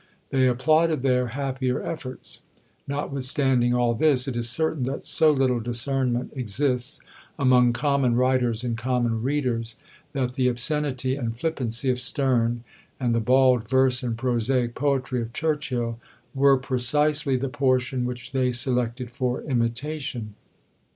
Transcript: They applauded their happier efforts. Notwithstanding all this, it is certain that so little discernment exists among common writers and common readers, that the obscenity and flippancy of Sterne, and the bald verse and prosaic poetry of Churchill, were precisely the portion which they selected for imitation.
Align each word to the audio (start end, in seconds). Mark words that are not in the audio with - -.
They 0.31 0.47
applauded 0.47 1.03
their 1.03 1.27
happier 1.27 1.79
efforts. 1.83 2.41
Notwithstanding 2.87 3.75
all 3.75 3.93
this, 3.93 4.27
it 4.27 4.35
is 4.35 4.49
certain 4.49 4.81
that 4.85 5.05
so 5.05 5.29
little 5.31 5.59
discernment 5.59 6.33
exists 6.35 7.01
among 7.37 7.73
common 7.73 8.15
writers 8.15 8.63
and 8.63 8.75
common 8.75 9.21
readers, 9.21 9.75
that 10.13 10.33
the 10.33 10.47
obscenity 10.47 11.15
and 11.15 11.37
flippancy 11.37 11.91
of 11.91 11.99
Sterne, 11.99 12.63
and 12.99 13.13
the 13.13 13.19
bald 13.19 13.69
verse 13.69 14.01
and 14.01 14.17
prosaic 14.17 14.73
poetry 14.73 15.21
of 15.21 15.33
Churchill, 15.33 15.99
were 16.33 16.57
precisely 16.57 17.37
the 17.37 17.47
portion 17.47 18.03
which 18.05 18.31
they 18.31 18.51
selected 18.51 19.11
for 19.11 19.43
imitation. 19.43 20.33